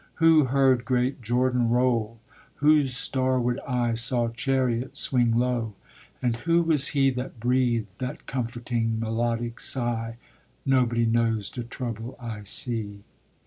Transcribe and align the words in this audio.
Who 0.15 0.45
heard 0.45 0.83
great 0.83 1.21
"Jordan 1.21 1.69
roll"? 1.69 2.17
Whose 2.55 2.97
starward 2.97 3.59
eye 3.67 3.93
Saw 3.93 4.29
chariot 4.29 4.97
"swing 4.97 5.37
low"? 5.37 5.75
And 6.23 6.37
who 6.37 6.63
was 6.63 6.87
he 6.97 7.11
That 7.11 7.39
breathed 7.39 7.99
that 7.99 8.25
comforting, 8.25 8.99
melodic 8.99 9.59
sigh, 9.59 10.17
"Nobody 10.65 11.05
knows 11.05 11.51
de 11.51 11.63
trouble 11.63 12.15
I 12.19 12.41
see?" 12.41 13.03